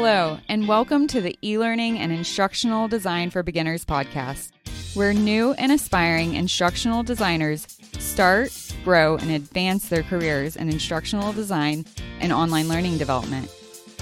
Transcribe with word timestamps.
Hello, 0.00 0.38
and 0.48 0.68
welcome 0.68 1.08
to 1.08 1.20
the 1.20 1.36
e 1.42 1.58
learning 1.58 1.98
and 1.98 2.12
instructional 2.12 2.86
design 2.86 3.30
for 3.30 3.42
beginners 3.42 3.84
podcast, 3.84 4.52
where 4.94 5.12
new 5.12 5.54
and 5.54 5.72
aspiring 5.72 6.34
instructional 6.34 7.02
designers 7.02 7.66
start, 7.98 8.52
grow, 8.84 9.16
and 9.16 9.32
advance 9.32 9.88
their 9.88 10.04
careers 10.04 10.54
in 10.54 10.68
instructional 10.68 11.32
design 11.32 11.84
and 12.20 12.32
online 12.32 12.68
learning 12.68 12.96
development. 12.96 13.52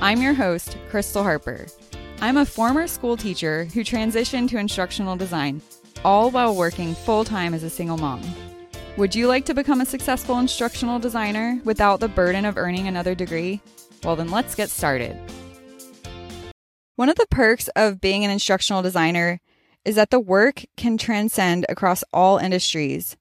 I'm 0.00 0.22
your 0.22 0.32
host, 0.32 0.78
Crystal 0.90 1.24
Harper. 1.24 1.66
I'm 2.20 2.36
a 2.36 2.46
former 2.46 2.86
school 2.86 3.16
teacher 3.16 3.64
who 3.64 3.82
transitioned 3.82 4.48
to 4.50 4.58
instructional 4.58 5.16
design, 5.16 5.60
all 6.04 6.30
while 6.30 6.54
working 6.54 6.94
full 6.94 7.24
time 7.24 7.52
as 7.52 7.64
a 7.64 7.68
single 7.68 7.98
mom. 7.98 8.22
Would 8.96 9.16
you 9.16 9.26
like 9.26 9.44
to 9.46 9.54
become 9.54 9.80
a 9.80 9.86
successful 9.86 10.38
instructional 10.38 11.00
designer 11.00 11.60
without 11.64 11.98
the 11.98 12.06
burden 12.06 12.44
of 12.44 12.56
earning 12.56 12.86
another 12.86 13.16
degree? 13.16 13.60
Well, 14.04 14.14
then 14.14 14.30
let's 14.30 14.54
get 14.54 14.70
started. 14.70 15.18
One 17.00 17.08
of 17.08 17.16
the 17.16 17.26
perks 17.30 17.68
of 17.76 17.98
being 17.98 18.26
an 18.26 18.30
instructional 18.30 18.82
designer 18.82 19.40
is 19.86 19.94
that 19.94 20.10
the 20.10 20.20
work 20.20 20.66
can 20.76 20.98
transcend 20.98 21.64
across 21.66 22.04
all 22.12 22.36
industries, 22.36 23.16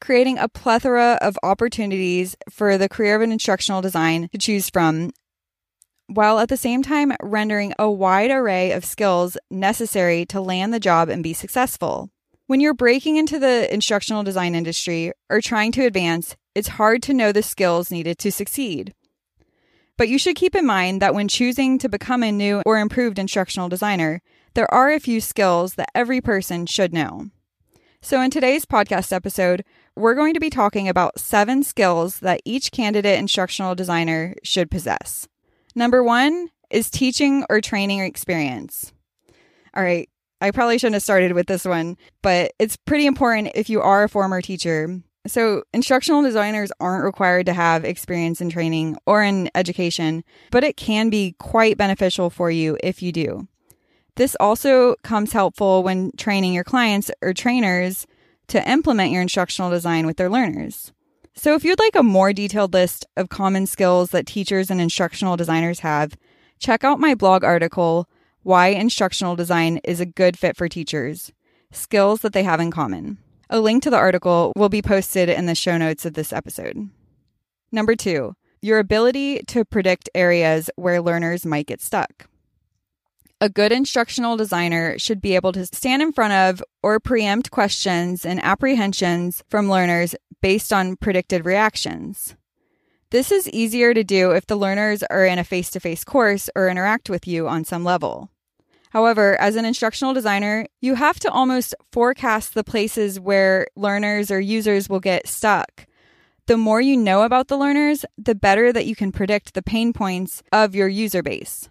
creating 0.00 0.38
a 0.38 0.48
plethora 0.48 1.18
of 1.20 1.38
opportunities 1.42 2.36
for 2.50 2.78
the 2.78 2.88
career 2.88 3.16
of 3.16 3.20
an 3.20 3.30
instructional 3.30 3.82
design 3.82 4.30
to 4.32 4.38
choose 4.38 4.70
from, 4.70 5.10
while 6.06 6.38
at 6.38 6.48
the 6.48 6.56
same 6.56 6.82
time 6.82 7.12
rendering 7.22 7.74
a 7.78 7.90
wide 7.90 8.30
array 8.30 8.72
of 8.72 8.82
skills 8.82 9.36
necessary 9.50 10.24
to 10.24 10.40
land 10.40 10.72
the 10.72 10.80
job 10.80 11.10
and 11.10 11.22
be 11.22 11.34
successful. 11.34 12.08
When 12.46 12.60
you're 12.60 12.72
breaking 12.72 13.18
into 13.18 13.38
the 13.38 13.70
instructional 13.70 14.22
design 14.22 14.54
industry 14.54 15.12
or 15.28 15.42
trying 15.42 15.72
to 15.72 15.84
advance, 15.84 16.34
it's 16.54 16.68
hard 16.68 17.02
to 17.02 17.12
know 17.12 17.32
the 17.32 17.42
skills 17.42 17.90
needed 17.90 18.16
to 18.20 18.32
succeed. 18.32 18.94
But 19.98 20.08
you 20.08 20.16
should 20.16 20.36
keep 20.36 20.54
in 20.54 20.64
mind 20.64 21.02
that 21.02 21.12
when 21.12 21.26
choosing 21.26 21.76
to 21.78 21.88
become 21.88 22.22
a 22.22 22.30
new 22.30 22.62
or 22.64 22.78
improved 22.78 23.18
instructional 23.18 23.68
designer, 23.68 24.22
there 24.54 24.72
are 24.72 24.92
a 24.92 25.00
few 25.00 25.20
skills 25.20 25.74
that 25.74 25.90
every 25.92 26.20
person 26.20 26.66
should 26.66 26.94
know. 26.94 27.30
So, 28.00 28.22
in 28.22 28.30
today's 28.30 28.64
podcast 28.64 29.12
episode, 29.12 29.64
we're 29.96 30.14
going 30.14 30.34
to 30.34 30.40
be 30.40 30.50
talking 30.50 30.88
about 30.88 31.18
seven 31.18 31.64
skills 31.64 32.20
that 32.20 32.40
each 32.44 32.70
candidate 32.70 33.18
instructional 33.18 33.74
designer 33.74 34.36
should 34.44 34.70
possess. 34.70 35.26
Number 35.74 36.04
one 36.04 36.50
is 36.70 36.90
teaching 36.90 37.44
or 37.50 37.60
training 37.60 37.98
experience. 37.98 38.92
All 39.74 39.82
right, 39.82 40.08
I 40.40 40.52
probably 40.52 40.78
shouldn't 40.78 40.94
have 40.94 41.02
started 41.02 41.32
with 41.32 41.48
this 41.48 41.64
one, 41.64 41.96
but 42.22 42.52
it's 42.60 42.76
pretty 42.76 43.06
important 43.06 43.50
if 43.56 43.68
you 43.68 43.80
are 43.80 44.04
a 44.04 44.08
former 44.08 44.42
teacher 44.42 45.02
so, 45.30 45.64
instructional 45.72 46.22
designers 46.22 46.70
aren't 46.80 47.04
required 47.04 47.46
to 47.46 47.52
have 47.52 47.84
experience 47.84 48.40
in 48.40 48.50
training 48.50 48.96
or 49.06 49.22
in 49.22 49.50
education, 49.54 50.24
but 50.50 50.64
it 50.64 50.76
can 50.76 51.10
be 51.10 51.34
quite 51.38 51.76
beneficial 51.76 52.30
for 52.30 52.50
you 52.50 52.76
if 52.82 53.02
you 53.02 53.12
do. 53.12 53.48
This 54.16 54.36
also 54.40 54.96
comes 55.02 55.32
helpful 55.32 55.82
when 55.82 56.12
training 56.16 56.52
your 56.52 56.64
clients 56.64 57.10
or 57.22 57.32
trainers 57.32 58.06
to 58.48 58.68
implement 58.68 59.12
your 59.12 59.22
instructional 59.22 59.70
design 59.70 60.06
with 60.06 60.16
their 60.16 60.30
learners. 60.30 60.92
So, 61.34 61.54
if 61.54 61.64
you'd 61.64 61.78
like 61.78 61.94
a 61.94 62.02
more 62.02 62.32
detailed 62.32 62.72
list 62.72 63.06
of 63.16 63.28
common 63.28 63.66
skills 63.66 64.10
that 64.10 64.26
teachers 64.26 64.70
and 64.70 64.80
instructional 64.80 65.36
designers 65.36 65.80
have, 65.80 66.16
check 66.58 66.82
out 66.82 66.98
my 66.98 67.14
blog 67.14 67.44
article, 67.44 68.08
Why 68.42 68.68
Instructional 68.68 69.36
Design 69.36 69.78
is 69.84 70.00
a 70.00 70.06
Good 70.06 70.38
Fit 70.38 70.56
for 70.56 70.68
Teachers 70.68 71.32
Skills 71.70 72.20
that 72.22 72.32
They 72.32 72.42
Have 72.42 72.60
in 72.60 72.70
Common. 72.70 73.18
A 73.50 73.60
link 73.60 73.82
to 73.82 73.90
the 73.90 73.96
article 73.96 74.52
will 74.56 74.68
be 74.68 74.82
posted 74.82 75.30
in 75.30 75.46
the 75.46 75.54
show 75.54 75.78
notes 75.78 76.04
of 76.04 76.12
this 76.12 76.34
episode. 76.34 76.90
Number 77.72 77.96
two, 77.96 78.34
your 78.60 78.78
ability 78.78 79.40
to 79.48 79.64
predict 79.64 80.10
areas 80.14 80.68
where 80.76 81.00
learners 81.00 81.46
might 81.46 81.66
get 81.66 81.80
stuck. 81.80 82.28
A 83.40 83.48
good 83.48 83.72
instructional 83.72 84.36
designer 84.36 84.98
should 84.98 85.22
be 85.22 85.34
able 85.34 85.52
to 85.52 85.64
stand 85.64 86.02
in 86.02 86.12
front 86.12 86.32
of 86.34 86.62
or 86.82 87.00
preempt 87.00 87.50
questions 87.50 88.26
and 88.26 88.42
apprehensions 88.42 89.42
from 89.48 89.70
learners 89.70 90.14
based 90.42 90.72
on 90.72 90.96
predicted 90.96 91.46
reactions. 91.46 92.34
This 93.10 93.32
is 93.32 93.48
easier 93.48 93.94
to 93.94 94.04
do 94.04 94.32
if 94.32 94.46
the 94.46 94.56
learners 94.56 95.02
are 95.04 95.24
in 95.24 95.38
a 95.38 95.44
face 95.44 95.70
to 95.70 95.80
face 95.80 96.04
course 96.04 96.50
or 96.54 96.68
interact 96.68 97.08
with 97.08 97.26
you 97.26 97.48
on 97.48 97.64
some 97.64 97.84
level. 97.84 98.28
However, 98.90 99.38
as 99.40 99.56
an 99.56 99.64
instructional 99.64 100.14
designer, 100.14 100.66
you 100.80 100.94
have 100.94 101.20
to 101.20 101.30
almost 101.30 101.74
forecast 101.92 102.54
the 102.54 102.64
places 102.64 103.20
where 103.20 103.66
learners 103.76 104.30
or 104.30 104.40
users 104.40 104.88
will 104.88 105.00
get 105.00 105.28
stuck. 105.28 105.86
The 106.46 106.56
more 106.56 106.80
you 106.80 106.96
know 106.96 107.22
about 107.22 107.48
the 107.48 107.58
learners, 107.58 108.06
the 108.16 108.34
better 108.34 108.72
that 108.72 108.86
you 108.86 108.96
can 108.96 109.12
predict 109.12 109.52
the 109.52 109.62
pain 109.62 109.92
points 109.92 110.42
of 110.50 110.74
your 110.74 110.88
user 110.88 111.22
base. 111.22 111.68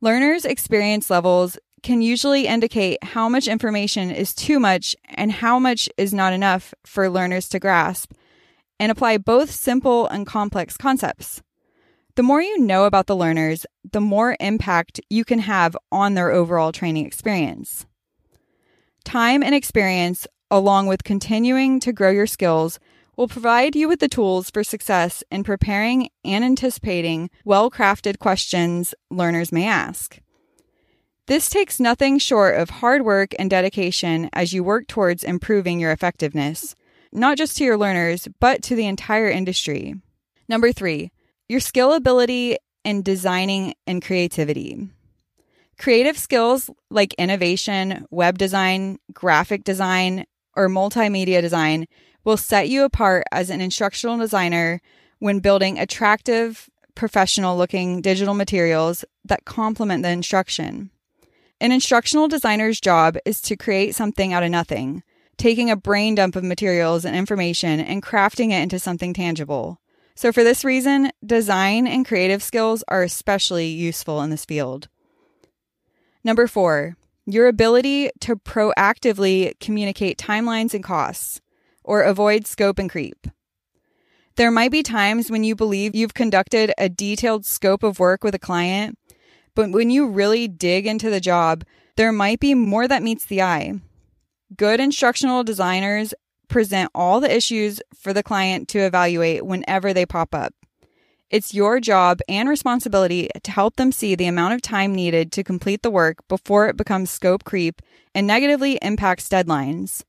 Learners' 0.00 0.46
experience 0.46 1.10
levels 1.10 1.58
can 1.82 2.00
usually 2.00 2.46
indicate 2.46 3.04
how 3.04 3.28
much 3.28 3.46
information 3.46 4.10
is 4.10 4.34
too 4.34 4.58
much 4.58 4.96
and 5.10 5.30
how 5.30 5.58
much 5.58 5.88
is 5.98 6.14
not 6.14 6.32
enough 6.32 6.72
for 6.84 7.10
learners 7.10 7.46
to 7.50 7.60
grasp, 7.60 8.12
and 8.80 8.90
apply 8.90 9.18
both 9.18 9.50
simple 9.50 10.06
and 10.08 10.26
complex 10.26 10.78
concepts. 10.78 11.42
The 12.16 12.22
more 12.22 12.40
you 12.40 12.58
know 12.58 12.84
about 12.84 13.08
the 13.08 13.16
learners, 13.16 13.66
the 13.90 14.00
more 14.00 14.36
impact 14.38 15.00
you 15.10 15.24
can 15.24 15.40
have 15.40 15.76
on 15.90 16.14
their 16.14 16.30
overall 16.30 16.70
training 16.70 17.06
experience. 17.06 17.86
Time 19.04 19.42
and 19.42 19.52
experience, 19.52 20.26
along 20.48 20.86
with 20.86 21.02
continuing 21.02 21.80
to 21.80 21.92
grow 21.92 22.10
your 22.10 22.28
skills, 22.28 22.78
will 23.16 23.26
provide 23.26 23.74
you 23.74 23.88
with 23.88 23.98
the 23.98 24.08
tools 24.08 24.48
for 24.48 24.62
success 24.62 25.24
in 25.30 25.42
preparing 25.42 26.08
and 26.24 26.44
anticipating 26.44 27.30
well 27.44 27.68
crafted 27.68 28.20
questions 28.20 28.94
learners 29.10 29.50
may 29.50 29.66
ask. 29.66 30.20
This 31.26 31.50
takes 31.50 31.80
nothing 31.80 32.18
short 32.18 32.54
of 32.56 32.70
hard 32.70 33.02
work 33.02 33.34
and 33.40 33.50
dedication 33.50 34.30
as 34.32 34.52
you 34.52 34.62
work 34.62 34.86
towards 34.86 35.24
improving 35.24 35.80
your 35.80 35.90
effectiveness, 35.90 36.76
not 37.12 37.38
just 37.38 37.56
to 37.56 37.64
your 37.64 37.78
learners, 37.78 38.28
but 38.38 38.62
to 38.64 38.76
the 38.76 38.86
entire 38.86 39.28
industry. 39.28 39.96
Number 40.48 40.70
three, 40.70 41.10
your 41.48 41.60
skill 41.60 41.92
ability 41.92 42.56
in 42.84 43.02
designing 43.02 43.74
and 43.86 44.02
creativity. 44.02 44.88
Creative 45.78 46.16
skills 46.16 46.70
like 46.90 47.14
innovation, 47.14 48.06
web 48.10 48.38
design, 48.38 48.98
graphic 49.12 49.64
design, 49.64 50.24
or 50.56 50.68
multimedia 50.68 51.40
design 51.40 51.86
will 52.24 52.36
set 52.36 52.68
you 52.68 52.84
apart 52.84 53.24
as 53.32 53.50
an 53.50 53.60
instructional 53.60 54.16
designer 54.16 54.80
when 55.18 55.40
building 55.40 55.78
attractive, 55.78 56.70
professional 56.94 57.56
looking 57.56 58.00
digital 58.00 58.34
materials 58.34 59.04
that 59.24 59.44
complement 59.44 60.02
the 60.02 60.10
instruction. 60.10 60.90
An 61.60 61.72
instructional 61.72 62.28
designer's 62.28 62.80
job 62.80 63.16
is 63.24 63.40
to 63.42 63.56
create 63.56 63.94
something 63.94 64.32
out 64.32 64.42
of 64.42 64.50
nothing, 64.50 65.02
taking 65.36 65.70
a 65.70 65.76
brain 65.76 66.14
dump 66.14 66.36
of 66.36 66.44
materials 66.44 67.04
and 67.04 67.16
information 67.16 67.80
and 67.80 68.02
crafting 68.02 68.50
it 68.50 68.62
into 68.62 68.78
something 68.78 69.12
tangible. 69.12 69.80
So, 70.16 70.32
for 70.32 70.44
this 70.44 70.64
reason, 70.64 71.10
design 71.24 71.86
and 71.86 72.06
creative 72.06 72.42
skills 72.42 72.84
are 72.88 73.02
especially 73.02 73.66
useful 73.66 74.22
in 74.22 74.30
this 74.30 74.44
field. 74.44 74.88
Number 76.22 76.46
four, 76.46 76.96
your 77.26 77.48
ability 77.48 78.10
to 78.20 78.36
proactively 78.36 79.58
communicate 79.58 80.18
timelines 80.18 80.72
and 80.72 80.84
costs 80.84 81.40
or 81.82 82.02
avoid 82.02 82.46
scope 82.46 82.78
and 82.78 82.88
creep. 82.88 83.26
There 84.36 84.50
might 84.50 84.70
be 84.72 84.82
times 84.82 85.30
when 85.30 85.44
you 85.44 85.54
believe 85.54 85.94
you've 85.94 86.14
conducted 86.14 86.72
a 86.76 86.88
detailed 86.88 87.44
scope 87.44 87.82
of 87.82 87.98
work 87.98 88.24
with 88.24 88.34
a 88.34 88.38
client, 88.38 88.98
but 89.54 89.70
when 89.70 89.90
you 89.90 90.08
really 90.08 90.48
dig 90.48 90.86
into 90.86 91.10
the 91.10 91.20
job, 91.20 91.64
there 91.96 92.12
might 92.12 92.40
be 92.40 92.54
more 92.54 92.88
that 92.88 93.02
meets 93.02 93.26
the 93.26 93.42
eye. 93.42 93.74
Good 94.56 94.80
instructional 94.80 95.44
designers 95.44 96.14
present 96.48 96.90
all 96.94 97.20
the 97.20 97.34
issues 97.34 97.80
for 97.94 98.12
the 98.12 98.22
client 98.22 98.68
to 98.68 98.78
evaluate 98.80 99.44
whenever 99.44 99.92
they 99.92 100.06
pop 100.06 100.34
up. 100.34 100.54
It's 101.30 101.54
your 101.54 101.80
job 101.80 102.20
and 102.28 102.48
responsibility 102.48 103.28
to 103.42 103.50
help 103.50 103.76
them 103.76 103.90
see 103.90 104.14
the 104.14 104.26
amount 104.26 104.54
of 104.54 104.62
time 104.62 104.94
needed 104.94 105.32
to 105.32 105.42
complete 105.42 105.82
the 105.82 105.90
work 105.90 106.18
before 106.28 106.68
it 106.68 106.76
becomes 106.76 107.10
scope 107.10 107.44
creep 107.44 107.82
and 108.14 108.26
negatively 108.26 108.78
impacts 108.82 109.28
deadlines. 109.28 110.04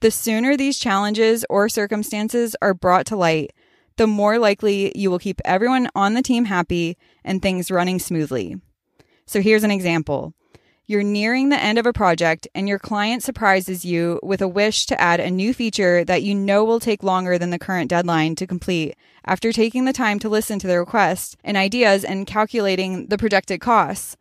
The 0.00 0.10
sooner 0.10 0.56
these 0.56 0.78
challenges 0.78 1.44
or 1.50 1.68
circumstances 1.68 2.54
are 2.62 2.72
brought 2.72 3.06
to 3.06 3.16
light, 3.16 3.52
the 3.96 4.06
more 4.06 4.38
likely 4.38 4.92
you 4.94 5.10
will 5.10 5.18
keep 5.18 5.40
everyone 5.44 5.88
on 5.94 6.14
the 6.14 6.22
team 6.22 6.44
happy 6.44 6.96
and 7.24 7.42
things 7.42 7.70
running 7.70 7.98
smoothly. 7.98 8.56
So 9.26 9.40
here's 9.40 9.64
an 9.64 9.70
example. 9.70 10.34
You're 10.90 11.04
nearing 11.04 11.50
the 11.50 11.62
end 11.62 11.78
of 11.78 11.86
a 11.86 11.92
project 11.92 12.48
and 12.52 12.68
your 12.68 12.80
client 12.80 13.22
surprises 13.22 13.84
you 13.84 14.18
with 14.24 14.42
a 14.42 14.48
wish 14.48 14.86
to 14.86 15.00
add 15.00 15.20
a 15.20 15.30
new 15.30 15.54
feature 15.54 16.04
that 16.04 16.24
you 16.24 16.34
know 16.34 16.64
will 16.64 16.80
take 16.80 17.04
longer 17.04 17.38
than 17.38 17.50
the 17.50 17.60
current 17.60 17.88
deadline 17.88 18.34
to 18.34 18.44
complete 18.44 18.96
after 19.24 19.52
taking 19.52 19.84
the 19.84 19.92
time 19.92 20.18
to 20.18 20.28
listen 20.28 20.58
to 20.58 20.66
their 20.66 20.80
requests 20.80 21.36
and 21.44 21.56
ideas 21.56 22.02
and 22.02 22.26
calculating 22.26 23.06
the 23.06 23.16
projected 23.16 23.60
costs. 23.60 24.16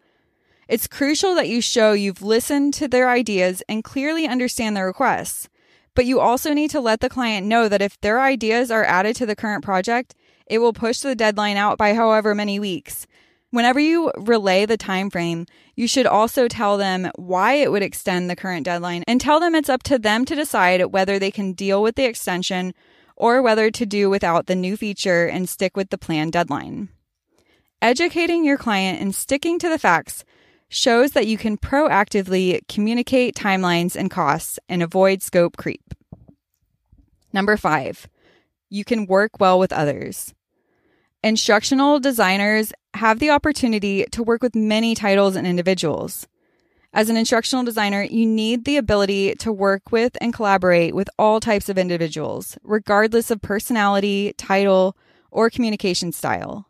It's 0.68 0.86
crucial 0.86 1.34
that 1.34 1.50
you 1.50 1.60
show 1.60 1.94
you've 1.94 2.22
listened 2.22 2.76
to 2.76 2.88
their 2.88 3.10
ideas 3.10 3.64
and 3.68 3.84
clearly 3.84 4.28
understand 4.28 4.78
their 4.78 4.86
requests. 4.86 5.50
But 5.96 6.06
you 6.06 6.20
also 6.20 6.54
need 6.54 6.70
to 6.70 6.80
let 6.80 7.00
the 7.00 7.10
client 7.10 7.48
know 7.48 7.68
that 7.68 7.82
if 7.82 8.00
their 8.02 8.22
ideas 8.22 8.70
are 8.70 8.86
added 8.86 9.16
to 9.16 9.26
the 9.26 9.36
current 9.36 9.64
project, 9.64 10.14
it 10.46 10.60
will 10.60 10.74
push 10.74 11.00
the 11.00 11.16
deadline 11.16 11.58
out 11.58 11.80
by 11.80 11.96
however 11.96 12.36
many 12.36 12.60
weeks 12.60 13.08
Whenever 13.52 13.80
you 13.80 14.12
relay 14.16 14.66
the 14.66 14.78
time 14.78 15.10
frame, 15.10 15.46
you 15.76 15.88
should 15.88 16.06
also 16.06 16.48
tell 16.48 16.78
them 16.78 17.10
why 17.16 17.54
it 17.54 17.72
would 17.72 17.82
extend 17.82 18.30
the 18.30 18.36
current 18.36 18.64
deadline 18.64 19.04
and 19.08 19.20
tell 19.20 19.40
them 19.40 19.56
it's 19.56 19.70
up 19.70 19.82
to 19.84 19.98
them 19.98 20.24
to 20.26 20.36
decide 20.36 20.86
whether 20.86 21.18
they 21.18 21.32
can 21.32 21.54
deal 21.54 21.82
with 21.82 21.96
the 21.96 22.06
extension 22.06 22.74
or 23.16 23.42
whether 23.42 23.72
to 23.72 23.86
do 23.86 24.10
without 24.10 24.46
the 24.46 24.56
new 24.56 24.78
feature 24.78 25.26
and 25.26 25.50
stick 25.50 25.76
with 25.76 25.90
the 25.90 25.98
planned 25.98 26.32
deadline. 26.32 26.90
Educating 27.82 28.46
your 28.46 28.58
client 28.58 29.02
and 29.02 29.16
sticking 29.16 29.58
to 29.58 29.70
the 29.70 29.80
facts 29.80 30.24
shows 30.70 31.12
that 31.12 31.26
you 31.26 31.38
can 31.38 31.58
proactively 31.58 32.60
communicate 32.68 33.36
timelines 33.36 33.96
and 33.96 34.12
costs 34.12 34.60
and 34.70 34.84
avoid 34.84 35.24
scope 35.24 35.58
creep. 35.58 35.94
Number 37.34 37.58
five, 37.58 38.08
you 38.70 38.86
can 38.86 39.08
work 39.08 39.40
well 39.40 39.58
with 39.58 39.74
others. 39.74 40.36
Instructional 41.22 42.00
designers 42.00 42.72
have 42.94 43.20
the 43.20 43.30
opportunity 43.30 44.06
to 44.14 44.24
work 44.24 44.42
with 44.42 44.56
many 44.56 44.96
titles 44.96 45.36
and 45.36 45.46
individuals. 45.46 46.28
As 46.94 47.10
an 47.10 47.18
instructional 47.18 47.66
designer, 47.66 48.04
you 48.04 48.26
need 48.26 48.64
the 48.64 48.78
ability 48.78 49.36
to 49.36 49.52
work 49.52 49.92
with 49.92 50.16
and 50.22 50.34
collaborate 50.34 50.96
with 50.96 51.10
all 51.20 51.42
types 51.42 51.68
of 51.68 51.78
individuals, 51.78 52.58
regardless 52.64 53.30
of 53.30 53.42
personality, 53.42 54.34
title, 54.38 54.96
or 55.30 55.50
communication 55.50 56.14
style. 56.14 56.70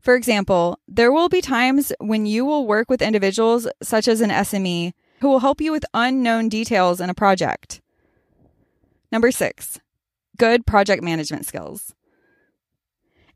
For 0.00 0.14
example, 0.14 0.78
there 0.88 1.12
will 1.12 1.28
be 1.28 1.42
times 1.42 1.92
when 2.00 2.24
you 2.24 2.46
will 2.46 2.66
work 2.66 2.88
with 2.88 3.02
individuals, 3.02 3.68
such 3.82 4.08
as 4.08 4.22
an 4.22 4.30
SME, 4.30 4.94
who 5.20 5.28
will 5.28 5.40
help 5.40 5.60
you 5.60 5.70
with 5.70 5.84
unknown 5.92 6.48
details 6.48 6.98
in 6.98 7.10
a 7.10 7.14
project. 7.14 7.82
Number 9.12 9.30
six, 9.30 9.80
good 10.38 10.64
project 10.64 11.02
management 11.02 11.44
skills. 11.44 11.94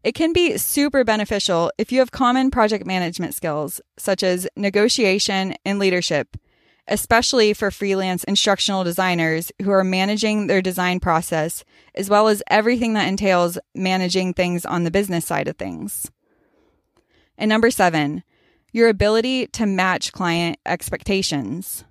It 0.02 0.14
can 0.14 0.32
be 0.32 0.56
super 0.56 1.04
beneficial 1.04 1.70
if 1.76 1.92
you 1.92 1.98
have 1.98 2.10
common 2.10 2.50
project 2.50 2.86
management 2.86 3.34
skills, 3.34 3.80
such 3.98 4.22
as 4.22 4.48
negotiation 4.56 5.54
and 5.64 5.78
leadership, 5.78 6.36
especially 6.88 7.52
for 7.52 7.70
freelance 7.70 8.24
instructional 8.24 8.82
designers 8.82 9.52
who 9.60 9.70
are 9.70 9.84
managing 9.84 10.46
their 10.46 10.62
design 10.62 11.00
process, 11.00 11.64
as 11.94 12.08
well 12.08 12.28
as 12.28 12.42
everything 12.48 12.94
that 12.94 13.08
entails 13.08 13.58
managing 13.74 14.32
things 14.32 14.64
on 14.64 14.84
the 14.84 14.90
business 14.90 15.26
side 15.26 15.48
of 15.48 15.56
things. 15.56 16.10
And 17.36 17.50
number 17.50 17.70
seven, 17.70 18.22
your 18.72 18.88
ability 18.88 19.48
to 19.48 19.66
match 19.66 20.12
client 20.12 20.58
expectations. 20.64 21.84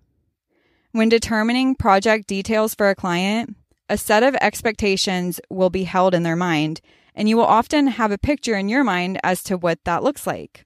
When 0.93 1.09
determining 1.09 1.75
project 1.75 2.25
details 2.27 2.73
for 2.73 2.89
a 2.89 2.95
client, 2.95 3.55
a 3.87 3.97
set 3.97 4.23
of 4.23 4.35
expectations 4.41 5.39
will 5.49 5.69
be 5.69 5.83
held 5.83 6.15
in 6.15 6.23
their 6.23 6.35
mind 6.35 6.81
and 7.15 7.29
you 7.29 7.37
will 7.37 7.45
often 7.45 7.87
have 7.87 8.11
a 8.11 8.17
picture 8.17 8.55
in 8.55 8.69
your 8.69 8.83
mind 8.83 9.19
as 9.23 9.43
to 9.43 9.57
what 9.57 9.79
that 9.85 10.03
looks 10.03 10.25
like. 10.25 10.65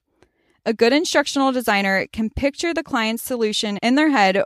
A 0.66 0.72
good 0.72 0.92
instructional 0.92 1.52
designer 1.52 2.06
can 2.12 2.30
picture 2.30 2.72
the 2.72 2.82
client's 2.82 3.22
solution 3.22 3.76
in 3.82 3.96
their 3.96 4.10
head 4.10 4.42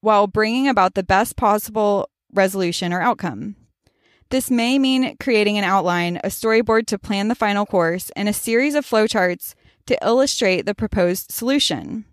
while 0.00 0.26
bringing 0.26 0.66
about 0.68 0.94
the 0.94 1.02
best 1.02 1.36
possible 1.36 2.08
resolution 2.32 2.92
or 2.92 3.02
outcome. 3.02 3.56
This 4.30 4.50
may 4.50 4.78
mean 4.78 5.16
creating 5.18 5.58
an 5.58 5.64
outline, 5.64 6.16
a 6.24 6.28
storyboard 6.28 6.86
to 6.86 6.98
plan 6.98 7.28
the 7.28 7.34
final 7.34 7.66
course, 7.66 8.10
and 8.16 8.28
a 8.28 8.32
series 8.32 8.74
of 8.74 8.86
flowcharts 8.86 9.54
to 9.86 9.98
illustrate 10.02 10.62
the 10.62 10.74
proposed 10.74 11.30
solution. 11.30 12.06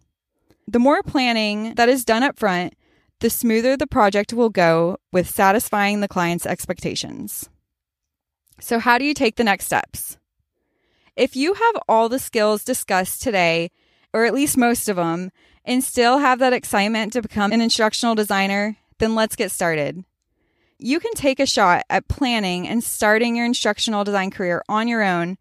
The 0.68 0.80
more 0.80 1.01
planning 1.01 1.75
that 1.75 1.88
is 1.88 2.04
done 2.04 2.24
up 2.24 2.38
front, 2.38 2.75
the 3.21 3.30
smoother 3.30 3.77
the 3.77 3.88
project 3.88 4.33
will 4.33 4.50
go 4.50 4.98
with 5.12 5.30
satisfying 5.30 6.01
the 6.01 6.07
client's 6.07 6.45
expectations. 6.45 7.50
So, 8.61 8.79
how 8.79 8.97
do 8.97 9.06
you 9.06 9.13
take 9.13 9.35
the 9.35 9.44
next 9.44 9.65
steps? 9.65 10.17
If 11.15 11.35
you 11.35 11.53
have 11.53 11.75
all 11.88 12.09
the 12.09 12.19
skills 12.19 12.63
discussed 12.63 13.21
today, 13.21 13.71
or 14.13 14.25
at 14.25 14.33
least 14.33 14.57
most 14.57 14.89
of 14.89 14.95
them, 14.95 15.31
and 15.65 15.83
still 15.83 16.19
have 16.19 16.39
that 16.39 16.53
excitement 16.53 17.13
to 17.13 17.21
become 17.21 17.51
an 17.51 17.61
instructional 17.61 18.15
designer, 18.15 18.77
then 19.00 19.15
let's 19.15 19.35
get 19.35 19.51
started. 19.51 20.03
You 20.77 21.00
can 21.00 21.13
take 21.13 21.39
a 21.39 21.45
shot 21.45 21.83
at 21.89 22.07
planning 22.07 22.67
and 22.67 22.83
starting 22.83 23.35
your 23.35 23.45
instructional 23.45 24.03
design 24.03 24.31
career 24.31 24.63
on 24.69 24.88
your 24.88 25.03
own, 25.03 25.38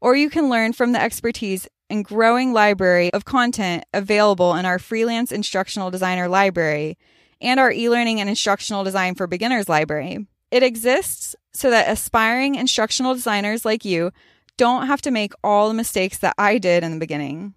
or 0.00 0.14
you 0.14 0.28
can 0.28 0.50
learn 0.50 0.72
from 0.72 0.92
the 0.92 1.02
expertise 1.02 1.66
and 1.88 2.04
growing 2.04 2.52
library 2.52 3.12
of 3.12 3.24
content 3.24 3.84
available 3.94 4.54
in 4.54 4.66
our 4.66 4.78
freelance 4.78 5.32
instructional 5.32 5.90
designer 5.90 6.28
library 6.28 6.98
and 7.40 7.58
our 7.58 7.72
e 7.72 7.88
learning 7.88 8.20
and 8.20 8.28
instructional 8.28 8.84
design 8.84 9.14
for 9.14 9.26
beginners 9.26 9.68
library. 9.68 10.26
It 10.52 10.62
exists 10.62 11.34
so 11.54 11.70
that 11.70 11.90
aspiring 11.90 12.56
instructional 12.56 13.14
designers 13.14 13.64
like 13.64 13.86
you 13.86 14.12
don't 14.58 14.86
have 14.86 15.00
to 15.02 15.10
make 15.10 15.32
all 15.42 15.68
the 15.68 15.74
mistakes 15.74 16.18
that 16.18 16.34
I 16.36 16.58
did 16.58 16.84
in 16.84 16.92
the 16.92 17.00
beginning. 17.00 17.54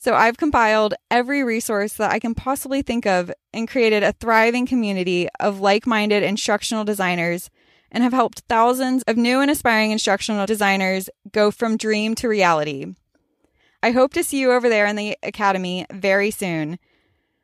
So 0.00 0.12
I've 0.12 0.36
compiled 0.36 0.94
every 1.08 1.44
resource 1.44 1.92
that 1.94 2.10
I 2.10 2.18
can 2.18 2.34
possibly 2.34 2.82
think 2.82 3.06
of 3.06 3.30
and 3.52 3.68
created 3.68 4.02
a 4.02 4.12
thriving 4.12 4.66
community 4.66 5.28
of 5.38 5.60
like 5.60 5.86
minded 5.86 6.24
instructional 6.24 6.84
designers 6.84 7.48
and 7.92 8.02
have 8.02 8.12
helped 8.12 8.40
thousands 8.48 9.04
of 9.04 9.16
new 9.16 9.40
and 9.40 9.48
aspiring 9.48 9.92
instructional 9.92 10.46
designers 10.46 11.08
go 11.30 11.52
from 11.52 11.76
dream 11.76 12.16
to 12.16 12.28
reality. 12.28 12.86
I 13.84 13.92
hope 13.92 14.12
to 14.14 14.24
see 14.24 14.40
you 14.40 14.50
over 14.50 14.68
there 14.68 14.86
in 14.86 14.96
the 14.96 15.16
Academy 15.22 15.86
very 15.92 16.32
soon. 16.32 16.80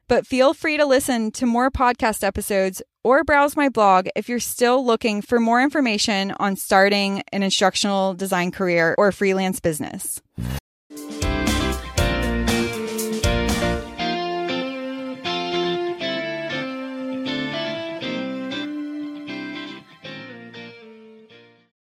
But 0.08 0.26
feel 0.26 0.54
free 0.54 0.76
to 0.76 0.84
listen 0.84 1.30
to 1.32 1.46
more 1.46 1.70
podcast 1.70 2.24
episodes 2.24 2.82
or 3.04 3.22
browse 3.22 3.54
my 3.56 3.68
blog 3.68 4.08
if 4.16 4.28
you're 4.28 4.40
still 4.40 4.84
looking 4.84 5.22
for 5.22 5.38
more 5.38 5.62
information 5.62 6.32
on 6.40 6.56
starting 6.56 7.22
an 7.32 7.44
instructional 7.44 8.14
design 8.14 8.50
career 8.50 8.94
or 8.98 9.12
freelance 9.12 9.60
business. 9.60 10.20